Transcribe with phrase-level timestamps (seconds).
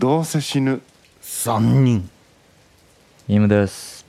[0.00, 0.80] どうせ死ぬ。
[1.22, 2.08] 3人。
[3.26, 4.06] イムです。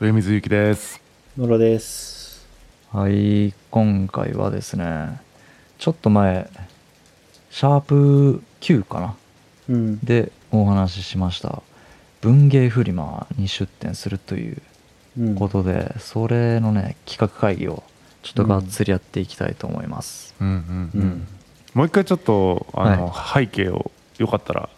[0.00, 1.00] 上水ゆきです。
[1.38, 2.44] 野呂です。
[2.90, 5.20] はい今回はですね
[5.78, 6.50] ちょっと前
[7.48, 9.16] シャープ9かな？
[9.68, 9.98] うん。
[10.00, 11.62] でお話ししました。
[12.22, 14.60] 文芸フリマに出展するという
[15.16, 15.34] うん。
[15.36, 17.84] ことで、それのね企画会議を
[18.24, 20.48] ちょっとがっつりやっていきたいと思います、うん。
[20.48, 20.90] うん。
[20.92, 21.28] うん。
[21.74, 24.68] もう一回ちょっとあの、背景をよかったら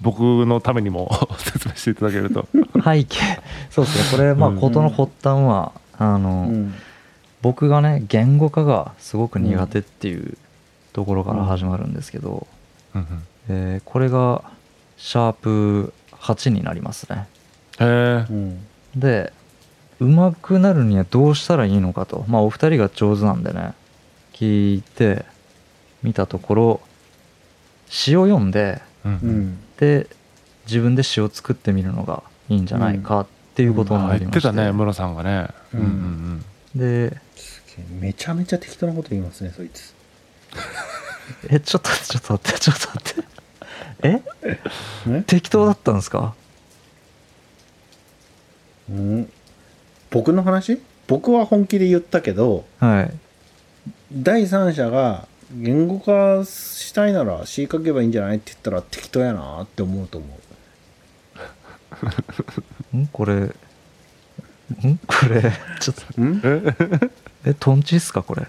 [0.00, 2.46] 僕のためにも 説明していただけると。
[2.84, 3.18] 背景
[3.70, 4.18] そうですね。
[4.18, 4.60] これまあうん。
[4.60, 6.74] 事の発端は、あの、うん。
[7.42, 10.36] 僕がね言語化がすごく苦手っていう
[10.92, 12.46] ところから始まるんですけど、
[12.94, 13.22] うんうん。
[13.48, 14.42] えーこれが
[14.96, 17.26] シャープ8になりますね。
[17.78, 18.66] へえうん。
[18.96, 19.32] で
[20.00, 22.24] 上手くなるにはどうしたらいいのかと。
[22.28, 23.72] まあお二人が上手なんでね
[24.32, 25.24] 聞いて
[26.02, 26.80] みたところ
[27.88, 30.06] 詩を読んでうんううんんで
[30.66, 35.48] 自分で詩を作ってみるのがいいんじゃないかっていうことにあなりまして、言ってたねムロさんがね。
[35.74, 35.80] うん。
[35.80, 39.94] うんですげえめちゃめちゃ適当なこと言いますねそいつ。
[41.48, 43.24] えちょっと待ってちょっと待ってちょっと待って。
[45.06, 45.10] え？
[45.10, 46.34] ね適当だったんですか？
[48.90, 49.32] うん。
[50.10, 50.80] 僕の話？
[51.06, 53.12] 僕は本気で言ったけどはい。
[54.12, 60.26] 第三者が言語化したいなら詩書けばいいんじゃないって言ったら適当やなって思うと思
[63.00, 63.06] ん？
[63.12, 63.50] これん？
[65.06, 66.02] これちょっと。
[66.18, 66.42] うん？
[67.44, 68.22] えトンチっすか？
[68.22, 68.42] これ。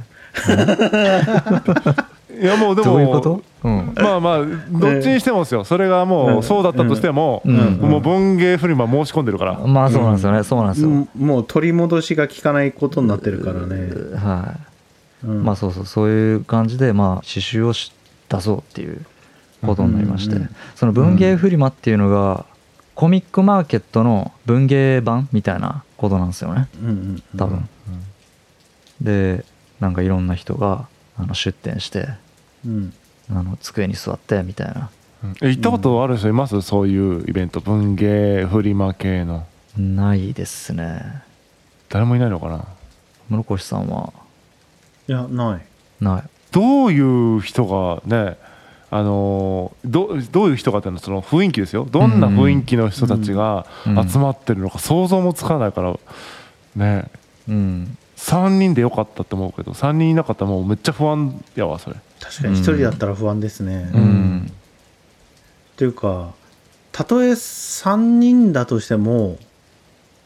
[2.40, 3.44] いやもうでもどういうこと？
[3.64, 3.94] うん。
[3.96, 5.64] まあまあどっちにしてもですよ。
[5.64, 7.56] それがもうそうだったとしても、うん。
[7.78, 13.76] もう文芸フリマ申し込んでるから、まあそうなんですよね、そうなんですよ、うんもう取り戻しが効かないことになってるからね、
[14.16, 14.60] はい、
[15.24, 15.44] うん。
[15.44, 17.92] まあそうそうそういう感じでまあ刺繍をし
[18.30, 19.06] 出そうっていう
[19.66, 22.46] ことになりまして、うんうんうんその文芸フリマっていうのが、
[22.94, 26.68] コミックマーケットの文芸版みたいなことなんですよね。
[26.82, 27.70] うんうんうん多分、
[29.02, 29.46] で
[29.80, 30.88] なんかいろんな人が
[31.18, 32.10] あの出店して
[32.66, 32.94] うん。
[33.30, 34.90] あの机に座ってみたいな。
[35.24, 35.36] うん。
[35.42, 36.62] え行ったことある人います？
[36.62, 37.60] そういうイベント。
[37.60, 39.46] 文芸フリマ系の。
[39.78, 41.24] ないですね。
[41.90, 42.66] 誰もいないのかな？
[43.30, 44.14] 室越さんは
[45.08, 46.04] いやない。
[46.04, 46.24] ない。
[46.52, 48.38] どういう人がね
[48.90, 51.88] あのーどどういう人がっていうのはその雰囲気ですよ。
[51.90, 55.98] どんな雰囲気の人たちがうん集まってるのか想像もつかないから
[56.76, 57.06] ね。
[57.48, 57.98] うん。
[58.18, 61.96] 3人でよかったって思うけど3人いなかったらもうめっちゃ不安やわそれ。
[62.20, 64.04] 確かに一人だったら不安ですね、ううん。
[64.38, 64.52] ん
[65.76, 66.32] というか
[66.92, 69.38] たとえ3人だとしても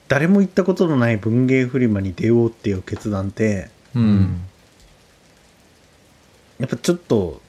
[0.08, 4.40] 誰も行ったことのない文芸フリマに出ようっていう決断ってうん、
[6.62, 7.42] やっぱちょっと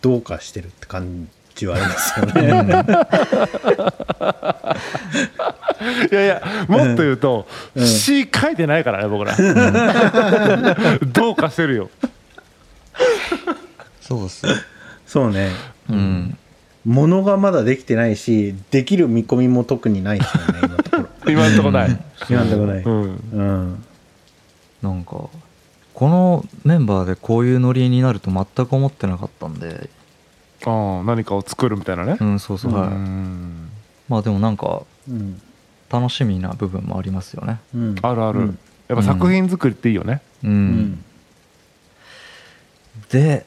[0.00, 2.42] どうかしてるって感じはありますよね。
[6.10, 7.86] いやいやもっと言うとうん。
[7.86, 9.36] 詩書いてないからね僕ら。
[11.06, 11.90] どうかしてるよ。
[14.00, 14.52] そうっすよ。
[15.06, 15.50] そうね。
[15.88, 16.36] うん。
[16.84, 21.08] 物がまだできてないしできる見込みも特にないですよね今のところ。
[21.30, 22.00] 今んとこない。
[22.28, 23.02] 今のところない、うん。
[23.32, 23.84] うん。
[24.82, 25.28] なんか
[26.02, 29.88] このメンバーでこういうノリになると全く思ってなかったんで。
[30.66, 32.16] ああ何かを作るみたいなね。
[32.20, 33.70] うんそうそう、うはいん。
[34.08, 35.40] まあでもなんかうん。
[35.88, 37.60] 楽しみな部分もありますよね。
[37.72, 37.94] うん。
[38.02, 38.58] あるある、うん。
[38.88, 41.04] やっぱ作品作りっていいよね、うん、うん。
[43.10, 43.46] で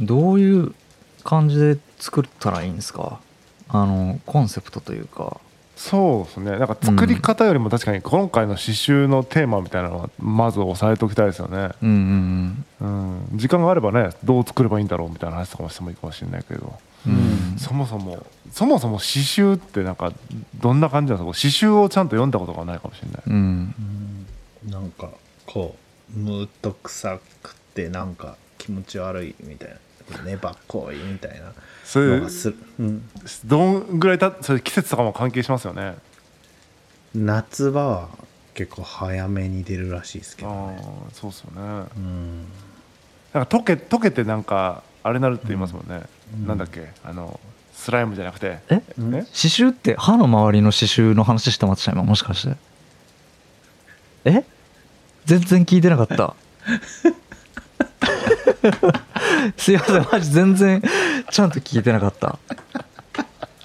[0.00, 0.74] どういう
[1.22, 3.20] 感じで作ったらいいんですか？
[3.68, 5.40] あのコンセプトというか
[5.76, 6.58] そうですね。
[6.58, 16.72] なんか作り方よりも確かに今回の刺繍のテーマみたいなのはまず押さえておきたいですよね、うんうんうん、時間があればねどう作ればいいんだろうみたいな話とかもしてもいいかもしれないけど。
[17.06, 17.12] うん。
[17.12, 20.12] うんそもそもそもそも刺繍ってなんか
[20.60, 21.64] どんな感じなんですか。
[21.64, 23.74] 刺繍をちゃんと読んだことがないかもしれない、うん。
[24.64, 24.70] うん。
[24.70, 25.10] なんか
[25.46, 25.74] こ
[26.14, 29.76] うムーっと臭くてなんか気持ち悪いみたいな
[30.24, 31.52] 粘っこいみたいな。
[31.84, 33.08] そういうのがする、うん、
[33.44, 35.96] どんぐらいたそれ季節とかも関係しますよね。
[37.14, 38.08] 夏場は
[38.54, 40.82] 結構早めに出るらしいですけああどね
[41.12, 41.60] そうっすよね。
[41.96, 42.44] うん。
[43.32, 46.02] なんか溶け溶けてなんかあれなるって言いますもんね、
[46.34, 46.46] うん。
[46.46, 46.88] なんだっけ？
[47.04, 47.38] あの
[47.72, 48.58] スライムじゃなくて。
[48.68, 48.82] え？
[48.98, 49.14] うん。
[49.14, 52.02] え刺繍って歯の周りの刺繍の話してました今。
[52.02, 52.56] もしかして。
[54.24, 54.44] え？
[55.24, 56.34] 全然聞いてなかった
[59.56, 60.82] すいませんマジ全然
[61.30, 62.38] ちゃんと聞いてなかった。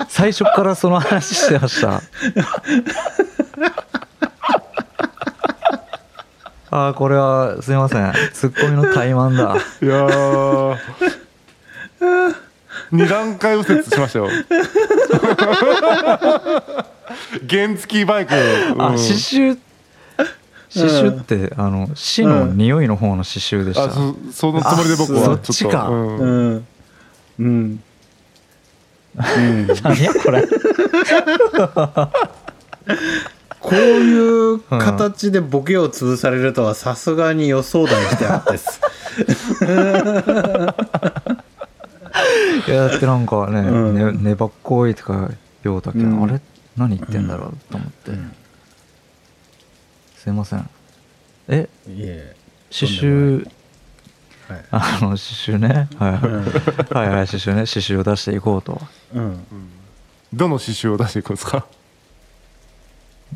[0.09, 2.01] 最初からその話してました。
[6.73, 8.13] ああこれはすいません。
[8.33, 9.57] ツッコミの怠慢だ。
[9.81, 10.77] いやー。
[12.91, 14.29] 二段階右折しましたよ。
[17.49, 18.37] 原付バイク、う
[18.77, 18.81] ん。
[18.81, 19.57] あ刺繍
[20.73, 25.53] 刺繍って、あの死の匂いの方の刺繍でした、あそそのつもりで僕はあそっちょっと。
[25.53, 25.89] ちか。
[25.89, 26.17] うん。
[26.17, 26.65] うん。
[27.39, 27.47] うん。
[27.47, 27.81] うん。
[29.83, 30.47] 何やこれ。
[33.59, 38.81] こういう形でボケを潰されるとはさすがに予想だにしてあったです。
[42.67, 43.95] いやだってなんかね、うん。
[43.95, 45.29] ね粘っこいとか
[45.63, 46.23] ようだけど、うん。
[46.23, 46.41] あれ？
[46.77, 48.33] 何言ってんだろうと思って、うん
[50.21, 50.69] すいません。
[51.47, 51.67] え？
[51.87, 52.35] いえ。
[52.69, 53.43] 刺繍。
[54.47, 54.65] はい。
[54.69, 57.65] あの刺繍ね、はい、はいはいはい刺繍ね。
[57.65, 58.79] 刺繍を出していこうと。
[59.15, 59.39] うん。
[60.31, 61.65] どの刺繍を出していくんですか？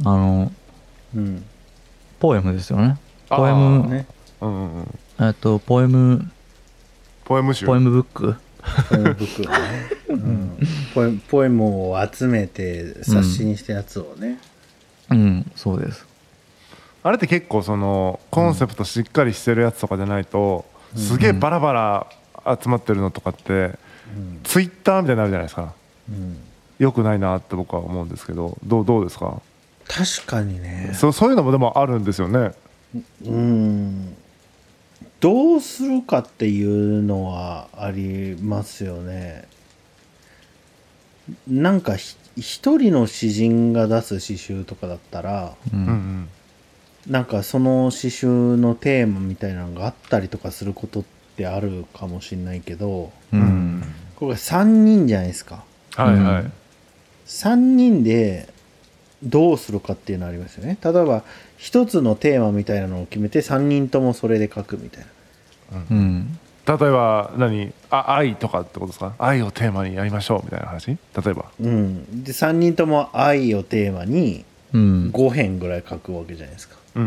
[0.03, 0.51] あの
[1.15, 1.43] うん。
[2.19, 2.99] ポエムですよね。
[3.29, 4.05] ポエム、ね。
[4.41, 4.87] うんうんうん。
[5.21, 6.31] えっとポエム。
[7.23, 7.65] ポエム集？
[7.65, 8.35] ポエムブック。
[8.89, 9.59] ポエムブックをね、
[10.09, 10.57] うん、
[10.93, 14.39] ポエムポエムを集めて冊子にしたやつをね、
[15.09, 16.05] うんそうです
[17.05, 20.65] あれって結構そのコンセプトしっかりしてるやつとかじゃないと、
[20.95, 22.07] すげえバラバ
[22.43, 24.39] ラ集まってるのとかって、うん。
[24.43, 25.75] ツイッターみたいになるじゃないですか。
[26.09, 26.37] うん、
[26.79, 29.39] よくないなって僕は思うんですけどどうどうですか？
[29.87, 30.93] 確かにね。
[30.95, 32.53] そうそういうのもでもあるんですよね。
[33.23, 34.15] うん。
[35.19, 39.47] どうするかっていうのはありますよね。
[41.47, 46.29] なんかひ一人の詩人が出す詩集とかだったらううんうんん
[47.07, 51.03] なんかその詩集のテーマみたいなのがあったりとかすることっ
[51.37, 53.83] てあるかもしれないけどうん。
[54.15, 55.63] これ3人じゃないですか。
[55.95, 56.53] はいはい、うん。
[57.27, 58.49] 3人で
[59.23, 60.77] どうするかっていうのありますよね。
[60.83, 61.23] 例えば
[61.57, 65.05] 一つのテーマみたいなのを決めて3人ともそれで書くみたい
[65.71, 65.85] な。
[65.89, 66.39] うん。
[66.65, 67.73] 例えば何？
[67.91, 69.13] あ愛とかってことですか？
[69.19, 70.87] 愛をテーマにやりましょうみたいな話？
[70.87, 70.97] 例
[71.27, 71.51] えば。
[71.59, 74.54] うん、で3人とも愛をテーマにうん
[75.11, 76.75] 5編ぐらい書くわけじゃないですか。
[76.95, 77.03] うん。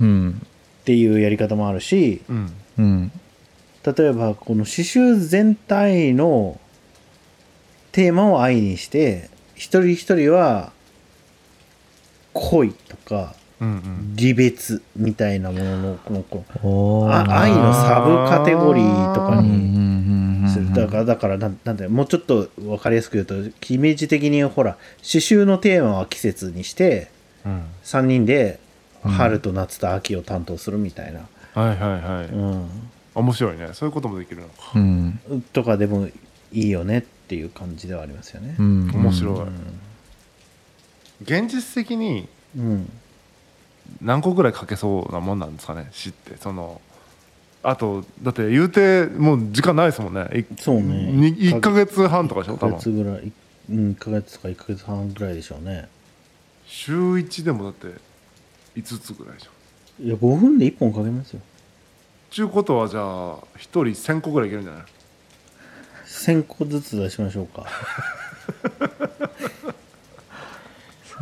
[0.00, 0.06] うん。
[0.08, 0.42] うん
[0.82, 2.36] っていうやり方もあるしうん。
[2.78, 2.84] うん。
[2.84, 3.12] うん
[3.96, 6.60] 例えばこの詩集全体の
[7.92, 10.72] テーマを愛にして一人一人は
[12.34, 14.16] 恋とかうんうん。
[14.18, 17.08] 離別みたいなもののこのこおー。
[17.08, 20.17] うあ愛のサブカテゴリーとかにうんうんする
[20.74, 21.90] だからだからなんなんだよ。
[21.90, 23.34] もうちょっと分かりやすく言うと
[23.68, 27.10] イメージ的にほら詩集のテーマは季節にして
[27.44, 27.62] うん。
[27.84, 28.60] 3人で
[29.04, 31.20] うん春と夏と秋を担当するみたいな、
[31.54, 32.68] はいはいはい、うん。
[33.14, 33.70] 面白いね。
[33.72, 34.72] そういうこともできるのか。
[34.74, 35.20] うん。
[35.52, 36.08] とかでも
[36.52, 38.56] いいよねっていう感じではありますよね。
[38.58, 38.62] う。
[38.62, 38.90] ん。
[38.90, 39.52] 面白い、うん
[41.20, 42.90] 現実的にうん。
[44.00, 46.36] 何個ぐらい書けそうなもんなんですかね詩って。
[46.36, 46.80] その
[47.62, 50.26] あとだって言うてもう時間ないですもんね。
[50.38, 51.10] いそうね。
[51.12, 52.78] に1か月半とかでしょ1ヶ多分。
[52.78, 53.32] 月ぐらい
[53.70, 55.88] うん1ヶ月か1ヶ月半ぐらいでしょうね。
[56.66, 57.88] 週1でもだって
[58.76, 59.50] 5つぐらいでしょ。
[60.02, 61.40] いや5分で1本かけますよ。
[62.30, 64.82] ちゅうことはじゃあ1人1000個ぐらいいけるんじゃない
[66.06, 67.66] ？1000個ずつ出しましょうか。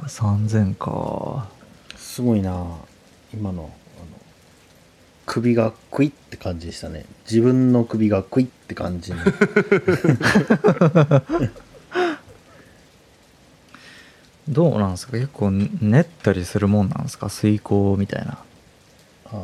[0.07, 1.49] 3000か。
[1.97, 2.67] すごいな
[3.33, 3.71] 今の
[5.27, 7.05] 首がクイって感じでしたね。
[7.29, 9.19] 自分の首がクイって感じの。
[14.49, 15.13] どうなんですか？
[15.13, 17.29] 結構練ったりするもんなんですか？
[17.29, 18.39] 遂行みたいな。
[19.27, 19.37] ああ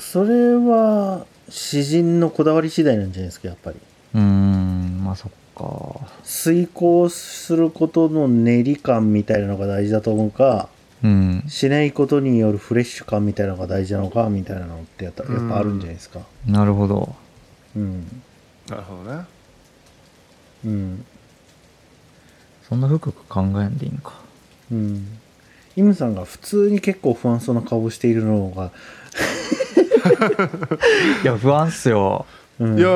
[0.00, 3.76] それは詩人のこだわり次第なんじゃないですかやっぱり。
[4.14, 6.06] うーんまあそっか。
[6.22, 10.68] 遂行することの練り感みたいなのが大事だと思うか
[11.02, 11.44] うん。
[11.48, 16.20] しないことによるフレッシュ感みたいなのが大事なのかみたいなのってやったやっぱあるんじゃないですか。
[16.46, 17.14] なるほど。
[17.76, 18.22] うん。
[18.68, 19.24] なるほどね。
[20.64, 21.04] うん。
[22.68, 24.12] そんな深く考えんでいいんか。
[24.70, 25.18] うん。
[25.76, 28.70] イムさんが普通に結構不安そうな顔をしているのが、
[31.22, 32.26] いや不安っすよ。
[32.58, 32.88] うん、いや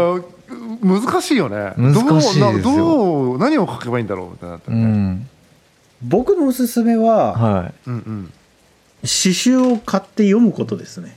[0.83, 1.73] 難しいよね。
[1.77, 2.53] 難しいですよ。
[2.53, 5.29] どうなどう何を書けばいいんだろうみたいになってうん
[6.03, 8.33] 僕のおすすめははうんうん
[9.05, 11.17] 詩集を買って読むことですね。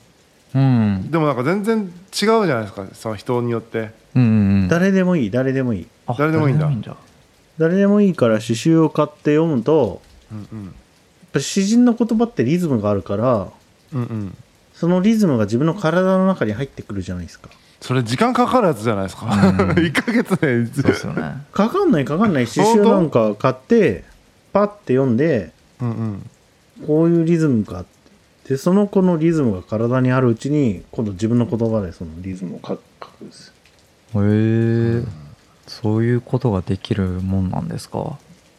[0.53, 1.11] いうん。
[1.11, 3.91] でもなんか全然違うじゃないですかその人によって。
[4.15, 4.67] うんうんうん。
[4.67, 5.87] 誰でもいい誰でもいい。
[6.05, 6.65] あ誰でもいいんだ。
[6.65, 6.85] 誰で
[7.57, 10.65] 誰でもいいから詩集を買って読むとうんうん。
[10.65, 10.73] やっ
[11.31, 13.47] ぱ詩人の言葉ってリズムがあるから
[13.93, 14.37] うんうん。
[14.73, 17.49] そのリズムが自分の体の中に入ってくるじゃないですか。
[17.79, 19.31] それ時間かかるやつじゃないですか、うん。
[19.71, 20.65] 1ヶ月で。
[20.65, 21.45] そうっすよね。
[21.51, 22.47] かかんないかかんない。
[22.47, 24.03] 詩集なんか買って
[24.53, 25.51] パッて読んで
[25.81, 26.29] うんうん。
[26.85, 27.85] こういうリズムか。
[28.47, 33.47] でその子のリズムが体にあるうちに今度自分の言葉でそのリズムを書くんです
[34.13, 34.23] よ。
[34.23, 35.03] へえ。
[35.67, 38.17] そういうことができるもんなんですか？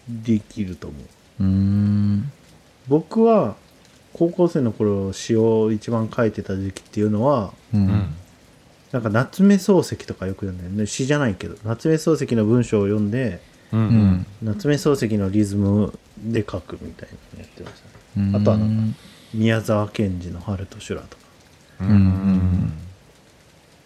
[0.08, 0.96] できると思
[1.40, 1.42] う。
[1.42, 2.32] うーん。
[2.86, 3.56] 僕は
[4.12, 7.86] 高校生の頃詩を一番書いてた時期っていうのはううん。
[7.86, 8.14] ん
[8.92, 10.74] なんか夏目漱石とかよく読んでる。
[10.74, 13.40] ね詩じゃないけど夏目漱石の文章を読んで
[13.72, 13.90] うんううん。
[13.90, 17.82] ん夏目漱石のリズムで書くみたいなのやってまし
[18.14, 18.32] たね。
[18.34, 18.98] あとはなんか
[19.34, 21.22] 宮沢賢治の「春と修羅」とか。
[21.80, 22.72] うんうん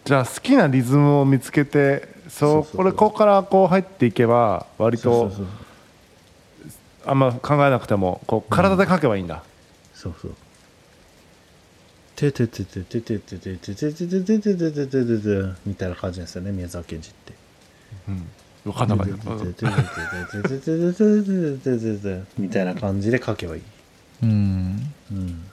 [0.05, 5.31] じゃあ好きなリズムを見つけてそうこれここからこう入っていけば割と
[7.05, 9.43] あんま考えなくてもこう体で書けばいいんだ、
[9.93, 10.35] そうそう。
[12.15, 17.33] てててててててててててててててててててみたいな感じなんですよね宮沢賢治って
[18.07, 18.27] うん、
[18.63, 19.55] 分かんなかったうん
[22.37, 23.61] みたいな感じで書けばいい。
[24.23, 25.45] うんうん。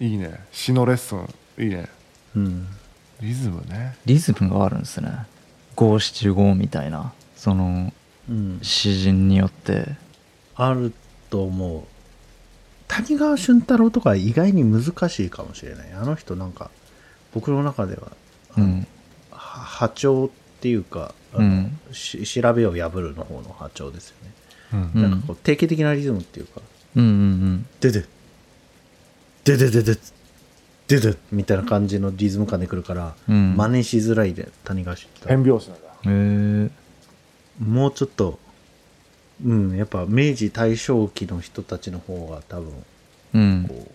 [0.00, 1.88] いいね詩のレッスンいいね
[2.34, 2.66] うん。
[3.20, 5.10] リズムねリズムがあるんですね
[5.76, 7.92] 五七五みたいなその
[8.28, 8.58] うん。
[8.62, 9.96] 詩人によって
[10.56, 10.92] ある
[11.30, 11.82] と思う。
[12.86, 15.92] 谷川俊太郎とか意外に難しいかもしれない。
[15.92, 16.70] あの人なんか、
[17.32, 18.12] 僕の中では、
[18.56, 18.86] うん
[19.30, 21.78] は波長っていうか、うん。
[21.92, 24.32] し調べを破るの方の波長ですよね。
[24.72, 24.90] うん。
[24.94, 26.60] うんなんかこう定型的なリズムっていうか、
[26.96, 28.04] うんうんでで、
[29.44, 29.98] でででで、
[30.86, 33.56] でで、みたいな感じのリズム感でくるから、うん。
[33.56, 35.36] 真似しづらいで、谷川俊太郎。
[35.36, 35.88] 変拍子なんだ。
[36.06, 36.84] うんへえ
[37.60, 38.40] もうちょっと、
[39.44, 42.84] うん、やっぱ明治大正期の人たちの方が多分、
[43.34, 43.66] うん。
[43.68, 43.90] こう、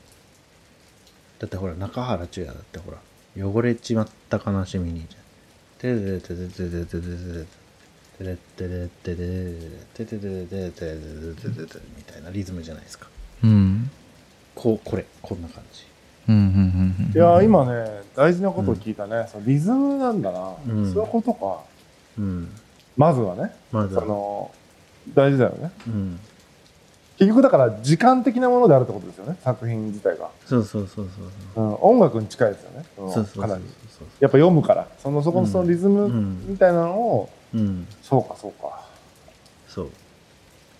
[1.39, 3.00] だってほら、中原中也だってほら、
[3.38, 5.05] 汚れちまった悲しみに、
[5.79, 7.07] てでてでてでてで
[8.17, 13.07] てでてでてでてでてでてでてでてでてみたいなリズムじゃないですか。
[13.43, 13.89] うん
[14.55, 15.86] こう、これ、こんな感じ。
[16.27, 21.63] うんうんうんうんいや今ね大事なことを聞いたね、そのリズムなんだな、うんそういうことか
[22.19, 22.51] うん。
[22.98, 24.51] まずはねまずは、その
[25.15, 26.19] 大事だよねうん。
[27.17, 31.09] 結局だから時間的なものであるってことですよね作品自体が、そうそうそう
[31.55, 32.86] そううん、音楽に近いですよね。
[32.95, 33.63] そうそうかなり
[34.20, 34.88] やっぱ読むから。
[35.01, 36.46] そのそこのそのリズムうん。
[36.48, 37.88] みたいなのを、うん。
[38.01, 38.82] そうかそうか。
[39.68, 39.89] そう。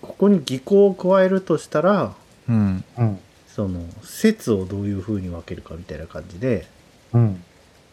[0.02, 2.14] ここに技巧を加えるとしたら、
[2.48, 2.84] うん。
[2.98, 3.18] うん。
[3.48, 6.66] その説をどういう風に分けるかみたいな感じで。
[7.12, 7.42] うん。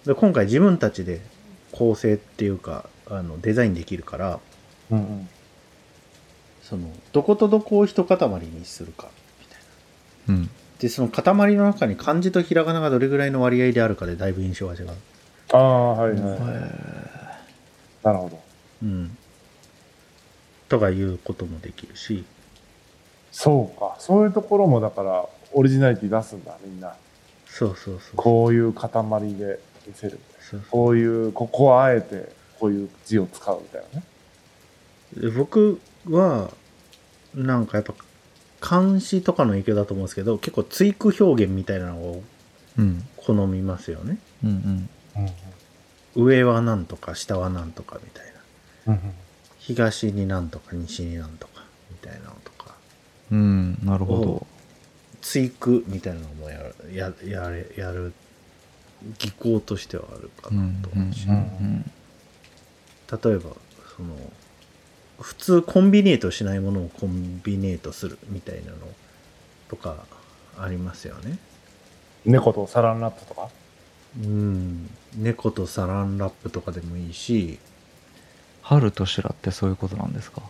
[0.05, 1.21] で今回自分たちで
[1.71, 4.39] 構成っていうかあのデザインできるから
[4.89, 5.29] うんうん。
[6.63, 9.07] そのどことどこを一塊にするか
[9.41, 9.59] みたい
[10.27, 10.35] な。
[10.35, 10.49] うん。
[10.79, 14.89] でその塊の中に漢字とひらがながどれぐらいの割合であるかでだいぶ印象が違う
[15.51, 16.97] ああはいはい、はい
[18.03, 18.39] なるほど。
[18.83, 19.17] うん。
[20.69, 22.23] とかいうこともできるし。
[23.31, 23.97] そうか。
[23.99, 26.95] そういうところもだからオリジナリティ出すんだみんな。
[27.45, 28.91] そうそうそうこういう塊
[29.35, 30.19] で見せる。
[30.39, 34.05] そうこういうここはあえてこういう字を使うみたいなね。
[35.15, 36.49] で僕は
[37.33, 37.93] なんかやっぱ
[38.59, 42.23] 漢詩とかの影響だと思うんですけど結構追句表現みたいなのを
[42.77, 43.03] うん。
[43.17, 44.17] 好みますよね。
[44.43, 44.89] うんうん
[46.15, 48.25] 上はなんとか下はなんとかみたい
[48.85, 48.93] な。
[48.93, 49.13] うん
[49.59, 52.73] 東になんとか西になんとかみたいなのとか。
[53.31, 54.47] うんなるほど。
[55.21, 58.13] 追句みたいなのもやるややれやる
[59.19, 61.91] 技巧としてはあるかうんなと思うし、うんうん
[63.09, 63.51] 例えば
[63.95, 64.15] その
[65.19, 68.77] 普通コンビネートしないものをコンビネートするみたいなの
[69.69, 70.05] とか
[70.59, 71.39] ありますよね
[72.25, 73.49] 猫とサランラップとか
[74.21, 74.89] うん。
[75.15, 77.59] 猫とサランラップとかでもいいし。
[78.61, 80.41] 春と修羅ってそういうことなんですか？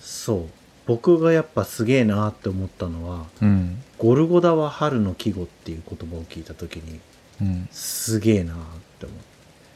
[0.00, 0.44] そう。
[0.86, 3.82] 僕がやっぱすげえなって思ったのはうん。
[3.98, 6.98] ゴルゴダは春の季語っていう言葉を聞いた時に
[7.40, 7.68] うん。
[7.70, 8.56] すげえなっ
[8.98, 9.18] て思っ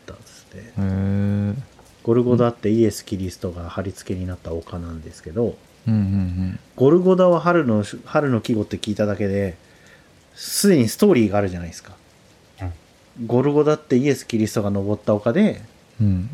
[0.07, 1.55] たんですね。
[2.03, 6.59] ゴルゴダってイエス・キリストが貼り付けになった丘なんですけどうんうん。
[6.75, 9.57] ゴルゴダは春の春の季語って聞いただけで
[10.35, 11.97] すでにストーリーがあるじゃないですか、
[13.25, 15.63] ゴルゴダってイエス・キリストが登った丘で
[16.01, 16.07] うん。
[16.07, 16.31] うん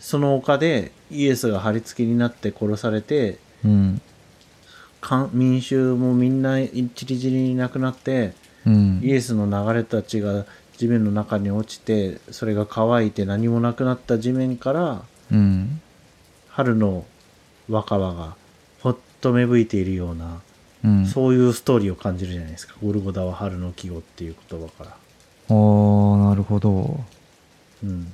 [0.00, 4.00] その丘でイエスが貼り付けになって殺されてうん。
[5.32, 8.32] 民衆もみんな一り散りになくなって
[8.66, 9.00] うん。
[9.02, 10.46] イエスの流れた血が
[10.78, 15.82] 地面の中に落ちてそれが乾いて何もなくなった地面からうん。
[16.48, 17.04] 春の
[17.68, 18.36] 若葉が
[18.80, 20.40] ほっと芽吹いているような、
[20.84, 21.06] うん。
[21.06, 22.74] そういうストーリーを感じるじゃないですか。
[22.82, 24.96] ゴルゴダは春の季語っていう言葉から、
[25.50, 27.00] あーなるほど。
[27.82, 28.12] うん、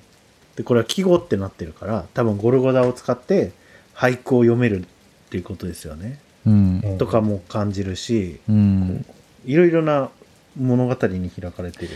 [0.56, 3.52] でこれは季語ってなってるから多分ゴルゴダを使って
[3.94, 4.84] 俳句を読めるっ
[5.30, 6.80] ていうことですよね、うん。
[6.84, 9.04] うんとかも感じるしうん。
[9.44, 10.10] いろいろな
[10.58, 11.90] 物語に開かれてる。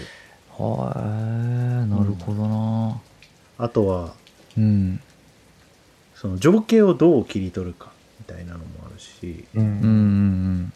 [0.57, 3.01] はいなるほどな。
[3.59, 4.15] あとは
[4.59, 5.01] うん。
[6.15, 9.45] その情景をどう切り取るかみたいなのもあるし。
[9.55, 9.63] うん。
[9.63, 10.73] うんうん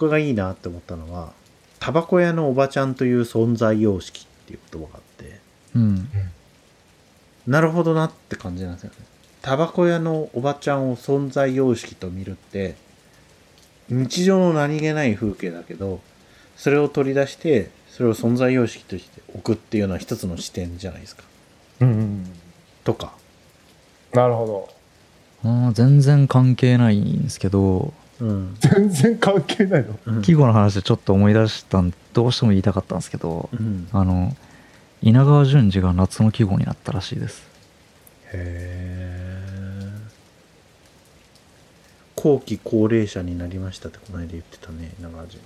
[0.00, 1.34] 僕がいいなって思ったのは
[1.80, 5.40] タバコ屋のおばちゃんという存在様式っていう言葉があって
[5.74, 5.82] うん。
[5.82, 6.08] うん
[7.46, 8.96] なるほどなって感じなんですよね。
[9.42, 12.76] タバコ屋のおばちゃんを存在様式と見るって
[13.88, 16.00] 日常の何気ない風景だけど
[16.56, 21.24] それを取り出してそれを存在様式として置くっていうのは一つの視点じゃないですか。
[21.80, 22.26] うんうん。
[22.84, 23.14] とか。
[24.12, 24.68] なるほど。
[25.42, 28.56] あー全然関係ないんですけどうん。
[28.60, 29.98] 全然関係ないの。
[30.06, 30.22] うん。
[30.22, 33.88] 季語の話でちょっと思い出したんどうしても言いたかったんですけどうん。
[33.92, 34.34] あの
[35.02, 37.42] 稲川淳二が夏の季語になったらしいです。
[38.32, 39.10] へえ
[42.16, 45.40] 後期高齢者になりましたってこの間言ってたね長淳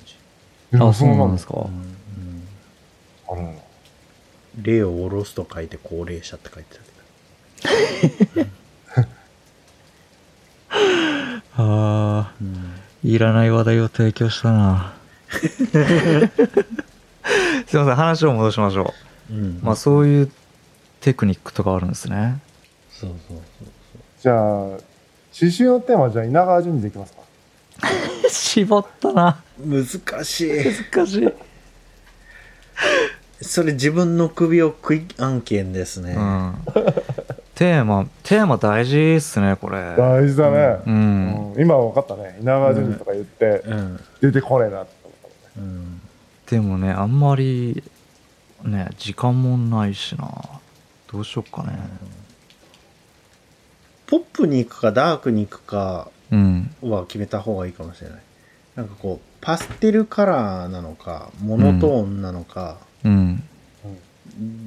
[0.81, 1.61] あそうなんです二、か。
[1.61, 3.63] うんうん、あるの
[4.61, 8.51] 霊を下ろすと書いて高齢者って書いてたけど
[11.57, 14.95] ああうんいらない話題を提供したな。
[15.29, 15.41] すい
[17.77, 18.95] ません話を戻しましょ
[19.31, 19.35] う。
[19.35, 19.59] ん。
[19.59, 20.31] うまあそういう
[21.01, 22.41] テクニックとかあるんですね。
[22.91, 23.69] そうそうそう。
[24.21, 24.83] じゃあ刺
[25.53, 27.19] 繍のテーマはじゃあ稲川淳二でいきますか。
[28.31, 29.37] 絞ったな。
[29.59, 29.85] 難
[30.25, 30.53] しい。
[30.95, 31.29] 難しい、
[33.43, 36.55] それ自分の首を食い案件ですね、うん、
[37.55, 39.95] テーマテーマ大事っすねこれ。
[39.97, 40.57] 大事だね。
[40.87, 41.53] う、うん。
[41.53, 42.39] ん今分かったね。
[42.41, 44.01] 稲川淳二とか言ってうん。
[44.21, 45.77] 出てこねえなって思ったもんね。
[45.79, 46.01] うん。
[46.51, 47.83] でもねあんまり
[48.65, 50.29] ね時間もないしな。
[51.13, 51.79] どうしよっかね。
[54.07, 56.75] ポップに行くかダークに行くかうん。
[56.83, 58.19] は決めた方がいいかもしれない。
[58.75, 63.45] なんかこうパステルカラーなのかモノトーンなのか、うん。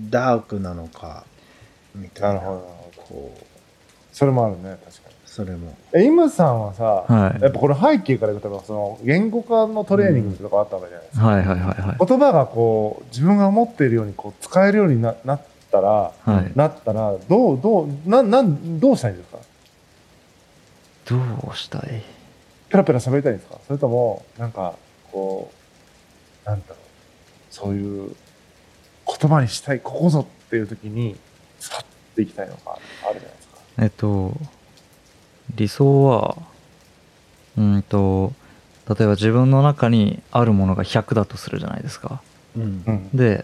[0.09, 1.25] ダークなのか
[1.93, 2.39] みたいな。
[2.39, 2.59] なるほど。
[2.59, 2.76] なるほどこう
[4.11, 5.15] それもあるね確かに。
[5.25, 5.77] それも。
[5.93, 7.41] えイムさんはさ、はい。
[7.41, 11.97] やっぱこれ背景からいくとその言語化のトレーニングとかあったわけじゃないですか、はいはいはいはい。
[11.99, 15.41] 言葉がこう自分が思っているようにこう使えるようにななっ
[15.71, 16.51] たら、はい。
[16.55, 19.37] なったらどうどうななんどうしたいんですか？
[21.09, 21.17] ど
[21.51, 22.03] うしたい？
[22.69, 23.59] ペラペラ喋りたいんですか？
[23.67, 24.73] それともなんか
[25.11, 25.51] こ
[26.45, 26.77] うなんだろう。
[27.49, 28.15] そういう
[29.05, 31.15] 言葉にしたいここぞっていう時に
[31.59, 32.77] スパッていきたいのか
[33.79, 34.35] えっと
[35.55, 36.37] 理想は
[37.57, 38.33] うんと
[38.89, 42.21] 例えば自分の中にあるものが100だとするじゃないですか。
[42.55, 42.83] うん。
[42.85, 43.09] うん。
[43.13, 43.43] で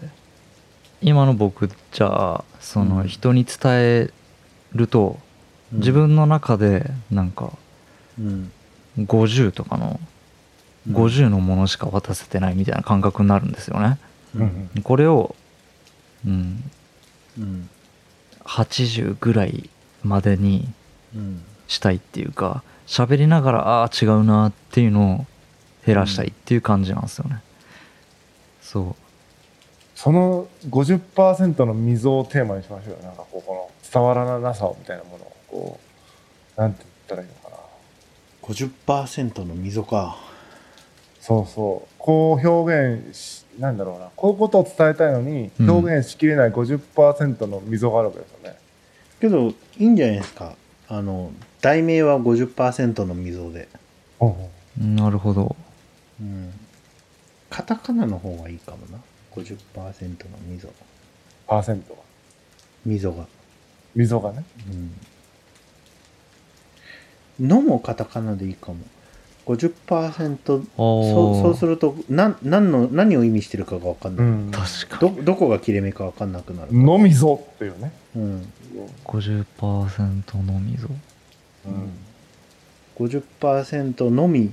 [1.02, 4.10] 今の僕じゃあその人に伝え
[4.72, 5.18] ると
[5.72, 7.52] 自分の中でなんか
[8.18, 8.50] うん。
[8.98, 9.98] 50とかの
[10.88, 13.98] 50のものしか渡せてないみたいな感覚になるんですよね。
[14.34, 14.70] うん。
[14.76, 15.34] うんこれを
[16.26, 16.70] うん。
[17.38, 17.68] うん。
[18.44, 19.68] 80ぐらい
[20.04, 20.68] までに
[21.14, 21.42] うん。
[21.66, 25.26] したいっていうか喋りながらああー違うなっていうのを
[25.86, 27.40] 減らしたいっていう感じなんですよね、
[28.60, 28.94] そう。
[29.94, 32.98] その50%の溝をテーマにしましょうよ。
[33.02, 35.80] なんかこうこの伝わらなさをみたいなものをこ
[36.58, 37.56] うなんて言ったらいいのかな。
[38.42, 40.18] 50%の溝か。
[41.20, 41.94] そうそう。
[41.96, 44.10] こう表現しなんだろうな。
[44.16, 45.70] こういうことを伝えたいのにうん。
[45.70, 48.58] 表現しきれない50%の溝があるわけですよね、
[49.24, 50.54] けどいいんじゃないですか。
[50.86, 51.32] あの
[51.62, 53.68] 題名は50%の溝で。
[54.78, 55.56] なるほど。
[56.20, 56.52] うん。
[57.48, 58.98] カタカナの方がいいかもな。
[59.34, 59.48] 50%
[60.30, 60.68] の溝
[61.46, 62.02] パーセントが。
[62.84, 63.26] 溝が
[63.94, 64.44] 溝がね。
[67.40, 67.48] うん。
[67.48, 68.76] のもカタカナでいいかも
[69.46, 74.50] 50%そうそうするとなん何の何を意味してるかが分かんない、うん。
[74.50, 75.16] 確かに。
[75.16, 78.52] どどこが切れ目か分かんなくなる、の溝っていうね、うん。
[79.04, 80.88] 50%の溝
[81.66, 81.92] うん。
[82.96, 84.52] 50%のみ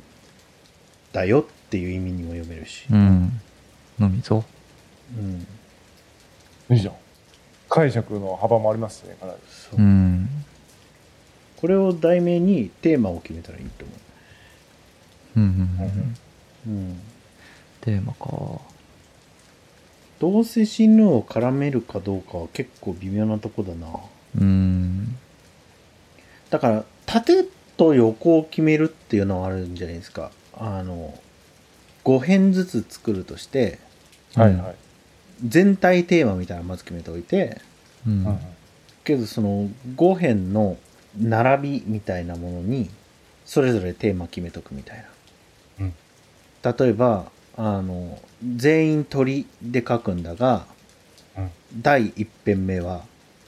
[1.13, 3.39] だよっていう意味にも読めるし、うん。
[3.97, 4.43] の溝
[5.17, 5.47] うん。
[6.75, 6.95] いいじゃん。
[7.69, 9.39] 解釈の幅もありますしねかなり。
[9.47, 9.81] そう。
[9.81, 10.29] うん。
[11.61, 13.97] これを題名にテーマを決めたらいいと思う
[17.81, 18.61] テーマか。
[20.19, 23.87] どうせ死ぬを絡めるかどうかは結構微妙なとこだな。
[24.39, 25.17] うん。
[26.49, 27.43] だから縦
[27.77, 30.31] と横を決めるっていうのはあるんじゃないですか。
[30.53, 31.17] あの
[32.03, 33.79] 5編ずつ作るとして
[34.35, 34.75] はいはい、
[35.45, 37.59] 全体テーマみたいなのまず決めておいて
[38.07, 38.25] うん。
[38.25, 38.39] うん
[39.03, 40.77] けどその5編の
[41.19, 42.89] 並びみたいなものに
[43.45, 45.11] それぞれテーマ決めとくみたいな、うん
[46.63, 48.19] 例えばあの
[48.55, 50.65] 全員鳥で書くんだが、
[51.37, 51.51] うん。
[51.81, 53.03] 第1編目は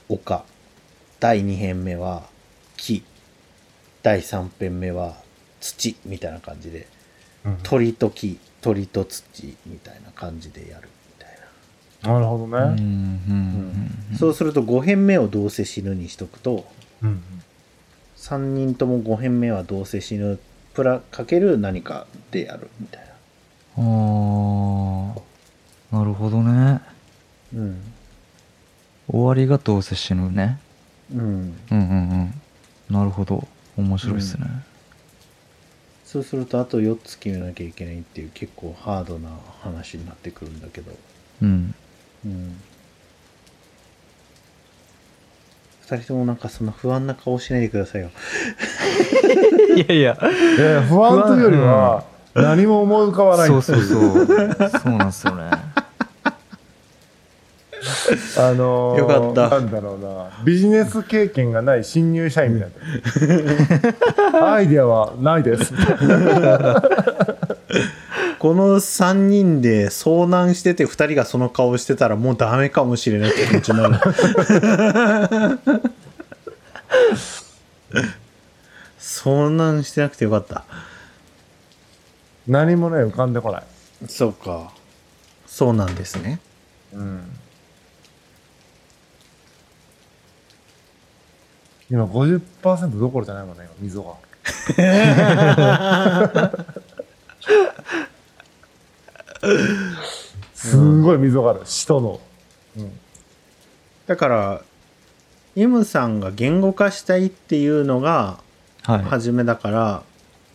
[0.10, 0.44] 丘
[1.20, 2.24] 第2編目は
[2.78, 3.04] 木
[4.02, 5.16] 第3編目は
[5.62, 6.88] 土みたいな感じで
[7.46, 7.58] うん。
[7.64, 12.20] 鳥と木鳥と土みたいな感じでやるみたいな。
[12.20, 13.90] るほどうんうんね。
[14.12, 16.66] な、そうすると5編目をどうせ死ぬにしとくと
[17.02, 17.24] うん
[18.18, 20.40] 3人とも5編目はどうせ死ぬ
[20.74, 23.14] プラかける何かでやるみたいな。
[23.78, 25.14] あ
[25.92, 26.82] あなるほどね。
[27.54, 27.82] うん。
[29.08, 30.60] 終わりがどうせ死ぬね。
[31.14, 31.22] うん。
[31.22, 32.32] うんうん
[32.90, 32.96] うん。
[32.96, 33.48] なるほど。
[33.78, 34.46] 面白いっすね、
[36.06, 39.30] そうするとあと4つ決めなきゃいけないっていう結構ハードな
[39.62, 40.92] 話になってくるんだけど。
[41.42, 41.74] うん、
[42.24, 42.62] うん。
[45.88, 48.12] 2人ともなんかそんな不安な顔しないでくださいよ
[49.76, 53.48] いやいやいやいや不安というよりは、何も思い浮かばない。
[53.48, 55.52] そうそうそうそうなんですよね
[58.38, 60.30] あのーよかったなんだろうな。
[60.46, 62.70] ビジネス経験がない新入社員みたい
[64.32, 64.54] な。
[64.54, 65.74] アイデアはないです。
[68.40, 74.00] この3人で遭難してて2人がその顔してたらもうダメかもしれないって気持ちになる
[79.04, 80.64] 遭難してなくてよかった
[82.48, 83.64] 何もね、浮かんでこない。
[84.08, 84.74] そうか
[85.46, 86.40] そうなんですね
[86.94, 87.22] うん。
[91.92, 94.16] 今50%どころじゃないもんね、今溝が。
[100.54, 101.62] すんごい溝がある。
[101.66, 102.22] 使徒の。
[102.78, 103.00] うん。
[104.08, 104.62] だから
[105.56, 108.40] イムさんが言語化したいっていうのがは
[108.84, 110.04] 初めだから、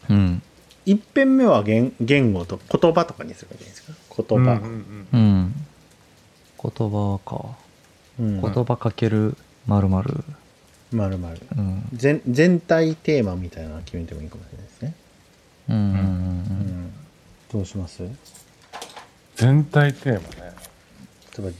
[0.08, 0.42] いうん。
[0.86, 3.92] 一編目は言言語と言葉とかにすればいいんですか？
[4.28, 5.54] 言葉、うんうんうん。
[6.62, 7.56] 言葉か。
[8.18, 8.40] うん。
[8.40, 9.36] 言葉かける
[9.66, 10.24] まるまる
[10.92, 11.88] まるまるうん。
[11.92, 14.94] 全全体テーマみたいなの決めてもいいかもしれないですね、
[15.68, 16.92] うんうんうんうん。
[17.52, 18.02] どうします？
[18.02, 18.10] 例
[19.36, 20.52] 全体テーマね。
[21.38, 21.50] えば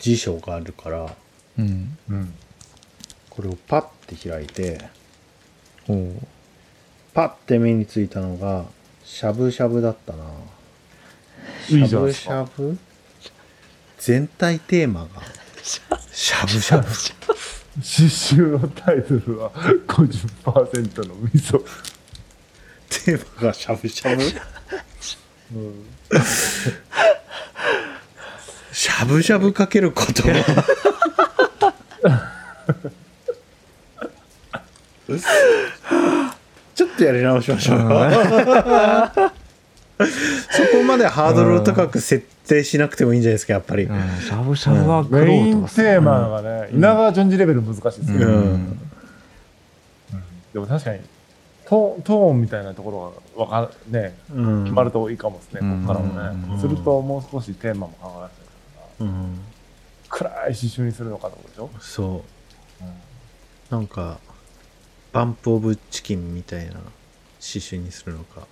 [0.00, 1.14] 辞書があるから。
[1.58, 1.96] うん。
[2.10, 2.34] うん。
[3.30, 4.80] これをパッて開いて
[7.12, 8.64] パッて目についたのが
[9.04, 10.24] しゃぶしゃぶだったな。
[11.68, 12.12] しゃぶ。
[12.12, 12.78] しゃぶ？
[13.98, 15.08] 全体テーマが。
[15.62, 16.84] しゃぶしゃぶ。
[16.86, 21.58] 刺繍のタイトルは50%の味噌。
[22.88, 24.22] テーマがしゃぶしゃぶ？
[28.72, 30.22] しゃぶしゃぶかけること
[36.74, 37.78] ちょっとやり直しましょう。
[37.78, 37.84] そ
[40.76, 43.84] こまでハードルを高く設定しなくてもいいんじゃないですかやっぱり。
[43.84, 44.20] うん。
[44.20, 48.54] しゃぶしゃぶはクロメインートがテーマがね、稲川淳二レベル難しいですよ、ううん。
[48.54, 48.78] ん
[50.52, 51.00] でも確かに
[51.66, 52.90] トトーンみたいなとこ
[53.36, 54.64] ろがわかねうん。
[54.64, 55.86] 決まるといいかもですね、うん。
[55.86, 56.60] ここからもね、うん。
[56.60, 58.48] するともう少しテーマも考えられたり
[58.98, 59.40] とかうん。
[60.08, 62.24] 暗い刺繍にするのかとでしょ、そ
[62.80, 63.72] う。
[63.72, 64.18] なんか
[65.14, 66.82] バンプ・オブ・チキンみたいな刺
[67.60, 68.48] 繍にするのか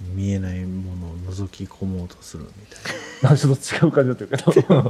[0.00, 2.82] 見えないものを覗き込もうとするみたい
[3.20, 3.30] な。
[3.30, 4.74] なんかちょっと違う感じだったけど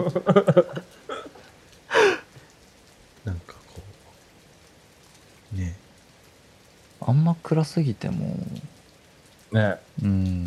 [3.25, 3.81] なんかこ
[5.55, 5.77] うね。
[7.01, 8.37] あんま暗すぎても
[9.51, 9.79] ね。
[10.03, 10.45] うん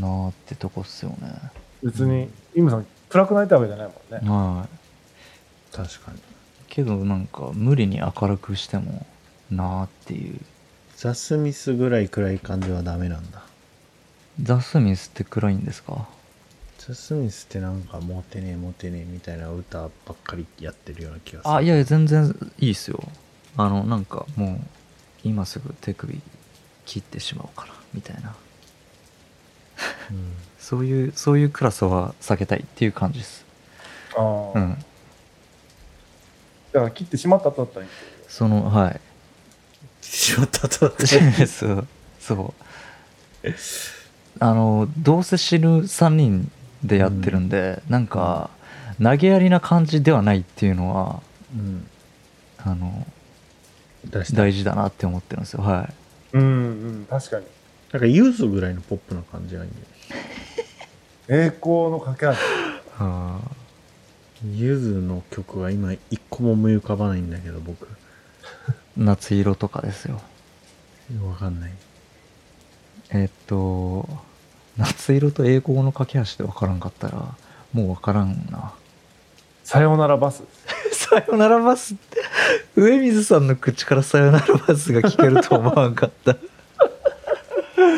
[0.00, 1.32] なーってとこっすよね。
[1.84, 4.66] 別にイムさん暗くなりたいわけじゃないもんね、は
[5.72, 5.76] い。
[5.76, 6.18] 確かに。
[6.66, 9.06] けどなんか無理に明るくしても
[9.50, 10.40] なーっていう。
[10.96, 13.42] ザ・スミスぐらい暗い感じはダメなんだ。
[14.42, 16.08] ザ・スミスって暗いんですか？
[16.78, 21.54] ザ・スミスってなんかモテねえモテねえみたいな歌ばっかりやってるような気がする。
[21.54, 23.02] あいやいや全然いいっすよ。
[23.56, 24.58] あのなんかもう
[25.24, 26.20] 今すぐ手首
[26.86, 28.34] 切ってしまおうかなみたいな。
[30.10, 30.32] うん。
[30.58, 33.44] そういうそういう暗さは避けたいっていう感じです。
[34.16, 34.78] ああうん。
[36.72, 37.96] だから切ってしまった後だったらいいけ
[38.28, 39.00] そのはい
[40.28, 41.06] しまったとだって。
[41.46, 41.86] そう
[42.20, 42.54] そ
[43.44, 43.54] う。
[44.40, 46.50] あのどうせ死ぬ3人
[46.84, 48.50] でやってるんで、なんか
[49.02, 51.22] 投げやりな感じではないっていうのは
[51.54, 51.86] うん。
[52.58, 53.06] あの
[54.10, 54.74] 大事だ。
[54.74, 55.62] なって思ってるんですよ。
[55.62, 55.92] はい。
[56.32, 56.48] どうんう
[57.02, 57.46] ん確かに。
[57.92, 62.32] なんかゆずぐらいのポップな感じがいいんだよ栄光の架け橋。
[62.98, 63.40] あ
[64.44, 67.88] ゆずの曲は今一個も思い浮かばないんだけど僕
[68.98, 70.20] 夏色とかですよ。
[71.24, 71.72] わかんない。
[73.10, 74.06] えっと
[74.76, 77.34] 夏色と栄光の架け橋で分からんかったら
[77.72, 78.74] もう分からんな。
[79.62, 80.42] さよならバス。
[80.92, 82.22] さよならバスって
[82.76, 86.36] 上水さんの口からさよならバスが聞けると思わんかった。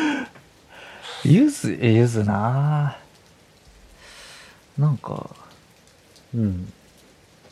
[1.25, 2.97] ゆずえゆずな。
[4.77, 5.29] なんか
[6.35, 6.71] うん。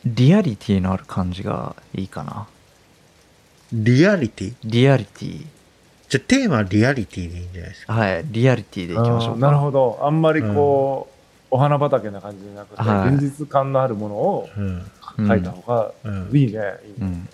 [0.05, 2.47] リアリティのある感じがいいかな
[3.71, 4.55] リアリティ？
[4.63, 5.45] リアリティ。
[6.09, 7.93] じゃあテーマはリアリティでいいんじゃないですか。
[7.93, 9.39] はいリアリティでいきましょうか。
[9.39, 9.99] なるほど。
[10.01, 11.15] あんまりこう、
[11.51, 13.15] お花畑な感じじゃなくて、はい。
[13.15, 15.27] 現実感のあるものをうん。
[15.27, 16.37] 書いた方がうん。
[16.37, 17.29] いいね、いいねうん。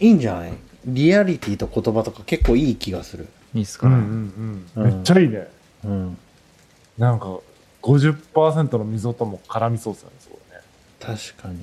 [0.00, 0.52] いいんじゃない？
[0.86, 3.28] リアリティと言葉とか結構いい気がする。
[3.54, 3.88] いいっすか？
[3.88, 5.48] ね、うんうんうん、うんめっちゃいいね。
[5.84, 6.18] うん。
[6.96, 7.38] なんか
[7.82, 11.18] 50%の溝とも絡みそうっすよねそうだね。
[11.34, 11.60] 確かに。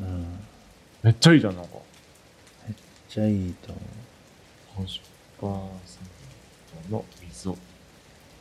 [0.00, 0.26] うん。
[1.02, 1.70] めっちゃいいじゃんなんか
[3.08, 3.72] じゃあいいと
[4.76, 4.86] 思
[5.40, 7.56] 50%の溝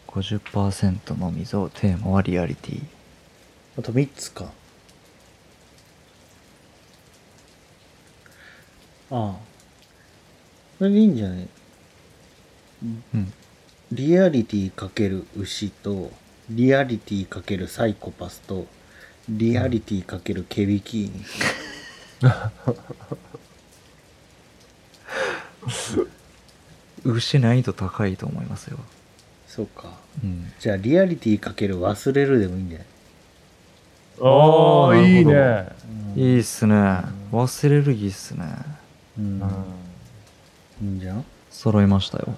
[0.08, 2.88] 50%の溝テーマはリアリティう。
[3.80, 4.46] あと3つか。
[4.46, 4.50] あ
[9.10, 9.36] あ。
[10.78, 11.48] それでいいんじゃない？
[12.84, 13.34] うん
[13.90, 16.12] リアリティかける牛と、
[16.50, 18.68] リアリティかけるサイコパスと、
[19.30, 21.24] リアリティかけるケビキーに。
[27.04, 28.78] 牛難易度高いと思いますよ。
[29.48, 29.92] そうか。
[30.24, 30.52] うん。
[30.60, 32.88] じゃあ、リアリティかける忘れるでもいいんじゃない？
[34.20, 35.70] ああーいいなるね、
[36.16, 36.74] いいっすね。
[37.32, 38.46] 忘れるいいっすね。
[39.18, 39.42] うん。
[40.82, 41.26] いいんじゃん？
[41.52, 42.36] 揃いましたよ。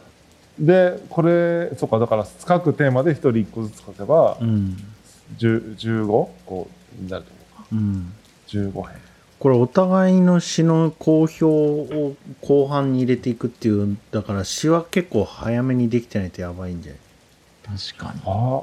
[0.60, 4.78] でこれそっかだから各テーマで1人1個ずつ書けば、うん。
[5.38, 6.06] 10 15
[6.46, 6.68] こ
[7.00, 7.68] うになると思うか。
[7.72, 8.14] うん。
[8.48, 8.98] 15編
[9.40, 17.80] これお互いの詩の好評を後半に入れていくっていうだから詩は結構早めにできてないとやばいんじゃない？
[17.94, 18.22] 確かに。
[18.26, 18.62] あ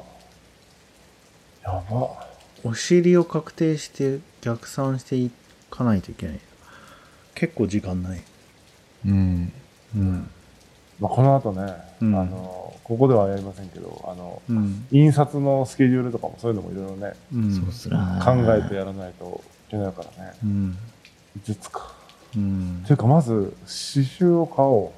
[1.63, 2.27] やば。
[2.63, 5.31] お尻を確定して逆算してい
[5.71, 6.39] かないといけない。
[7.33, 8.21] 結構時間ない。
[9.05, 9.51] うん。
[9.95, 10.29] うん。
[10.99, 12.15] まあ、この後ね、うん。
[12.19, 20.33] あのここではやりませんけどあのうん、印刷のスケジュールとかもそういうのもいろいろねうん、そうっすね考えてやらないといけないからね。
[20.43, 20.77] うん。
[21.43, 21.93] 5つか。
[22.35, 22.83] うん。
[22.85, 24.93] ていうかまず刺繍を買お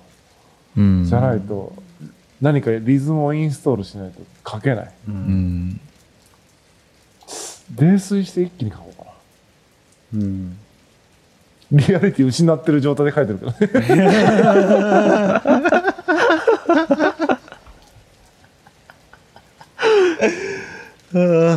[0.78, 0.82] う。
[0.82, 1.06] うん。
[1.06, 1.74] じゃないと
[2.42, 4.92] 何かリズムをインストールしないと書けない。
[5.08, 5.82] うんうん。
[7.76, 9.12] 泥酔して一気に書こうかな。
[10.14, 10.58] うん。
[11.72, 13.58] リアリティ失ってる状態で書いてるけどね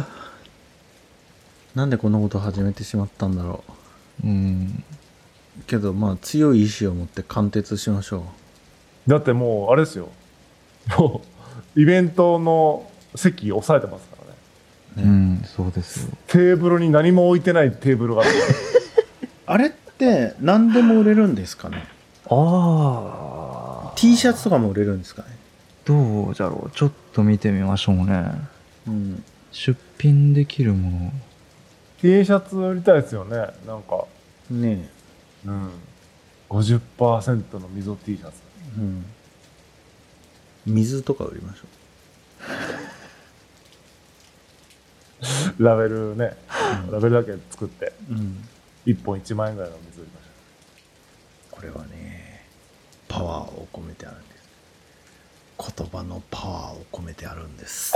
[1.74, 3.64] なんでこんなこと始めてしまったんだろ
[4.24, 4.26] う。
[4.26, 4.84] ん。
[5.60, 8.24] うけどまあ強い意志を持って貫徹しましょ
[9.06, 10.08] だってもうあれですよ。
[10.98, 11.22] も
[11.76, 14.16] うイベントの席押さえてますか
[14.96, 15.08] らね。
[15.08, 16.16] うんそうですよ。
[16.26, 18.32] テーブルに何も置いてないテーブルがあって
[19.46, 21.84] あれって何でも売れるんですかね？
[22.30, 25.28] ああ T シャツとかも売れるんですかね？
[25.84, 26.76] どうじゃろう。
[26.76, 28.30] ちょっと見てみましょうね。
[28.86, 29.24] うん。
[29.50, 31.12] 出品できるもの
[32.02, 33.36] T シャツ売りたいですよね。
[33.64, 34.06] なんか。
[34.50, 34.90] ね
[35.46, 35.70] うん。
[36.50, 38.42] 50%の溝 T シャツ。
[38.76, 39.04] えうん。
[40.66, 41.62] 水とか売りましょ
[45.62, 46.36] ラベルね、
[46.90, 47.92] ラベルだけ作って。
[48.10, 48.48] ううん。
[48.84, 50.22] 1本1万円ぐらいの水売りまし
[51.52, 52.44] これはね
[53.06, 54.42] パワーを込めてあるんです。
[55.76, 57.94] 言葉のパワーを込めてあるんです。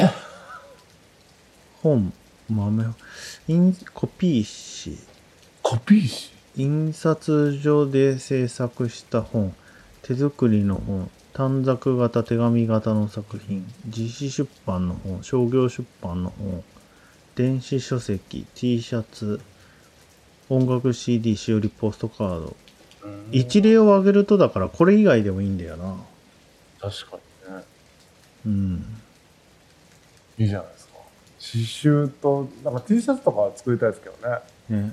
[1.82, 2.12] 本
[2.48, 2.84] 豆
[3.48, 4.98] インコピー紙。
[5.62, 6.64] コピー紙？
[6.64, 9.54] 印刷所で制作した本。
[10.02, 11.10] 手作りの本。
[11.32, 13.66] 短冊型手紙型の作品。
[13.86, 15.22] 自費出版の本。
[15.22, 16.64] 商業出版の本。
[17.34, 18.46] 電子書籍。
[18.54, 19.40] T シャツ。
[20.48, 22.56] 音楽 CD しおりポストカード。
[23.32, 25.96] 一例を挙げるとだからこれ以外でもいいんだよな。
[26.80, 27.64] 確かにね。
[28.46, 28.84] うん。
[30.38, 30.75] いいじゃない
[31.52, 34.38] 刺繍となんか T シャツとかは作りたいですけどね。
[34.68, 34.92] ね。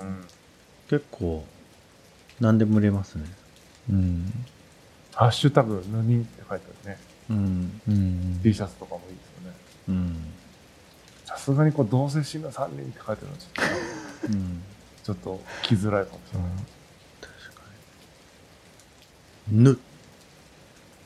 [0.00, 0.24] うん。
[0.88, 1.44] 結構
[2.40, 3.24] 何でも売れますね。
[3.90, 4.32] うん。
[5.12, 6.98] ハッシュタグ「ぬに」って書いてあるね。
[7.30, 7.80] うん。
[7.88, 8.40] うん。
[8.42, 9.56] T シャツとかもいいですよね。
[9.88, 10.16] うん。
[11.24, 14.62] さすがにこう同棲シーンが3人って書いてあるのはちょっとうん。
[15.02, 16.50] ちょっと来づらいかもしれない、
[17.20, 17.62] 確か
[19.50, 19.64] に。
[19.64, 19.78] ぬ。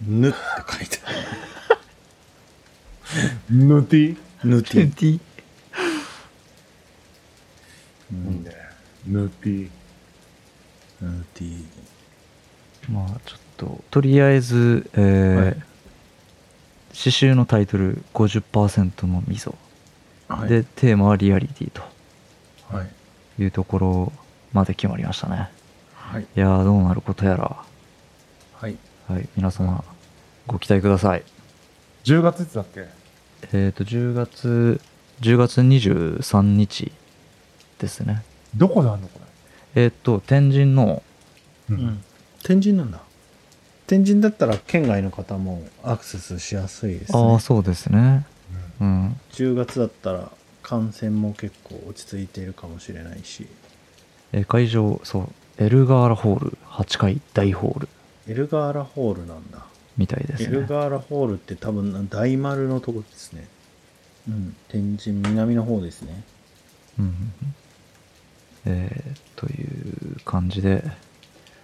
[0.04, 0.38] ぬって
[0.76, 1.16] 書いてある
[4.44, 5.20] ヌティぬて T
[8.12, 8.34] うん。
[8.34, 8.50] いいね
[9.06, 9.70] ヌティ
[11.00, 11.44] ぬて
[12.90, 15.54] まあちょっととりあえず、えーはい。
[15.54, 19.54] 刺繍のタイトル50%の溝、
[20.28, 20.48] はい。
[20.48, 21.82] でテーマはリアリティと。
[22.68, 23.42] はい。
[23.42, 24.12] いうところ
[24.52, 25.48] まで決まりましたね。
[25.94, 26.22] はい。
[26.22, 27.56] いやーどうなることやら。
[28.54, 28.76] はい。
[29.08, 29.28] はい。
[29.36, 29.82] 皆様
[30.46, 31.22] ご期待ください。
[32.04, 32.86] 10月いつだっけ？
[33.52, 34.80] えっ、と10月
[35.20, 36.92] 10月23日
[37.78, 38.22] ですね。
[38.56, 39.20] どこであんのこ
[39.74, 41.02] えっ、と天神の。
[41.70, 41.76] れ。
[41.76, 42.02] うん。
[42.42, 43.00] 天神なんだ。
[43.86, 47.18] 天神だったら県外の方もアクセスしやすいですね。
[47.18, 48.26] ああそうですね。
[48.80, 49.20] うん。
[49.32, 50.30] 10月だったら
[50.62, 53.46] 感染も結構落ち着いているかもしれないし。
[54.32, 55.28] えー会場そう
[55.58, 57.88] エルガーラホール8階大ホール。
[58.28, 59.58] エルガーラホールなんだ
[59.96, 60.48] みたいですね。
[60.48, 63.46] エルガーラホールって多分大丸のとこですね。
[64.28, 64.56] うん。
[64.68, 66.22] 天神南の方ですね。
[66.98, 67.32] うん
[68.64, 70.84] えーという感じで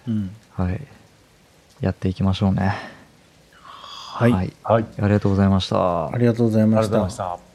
[0.07, 0.35] うん。
[0.51, 0.81] はい。
[1.81, 2.75] やっていきましょうね。
[3.51, 4.85] はい、はい、はい。
[4.99, 6.11] ありがとうございました。
[6.11, 6.81] ありがとうございありました。
[6.81, 7.48] がとうございました。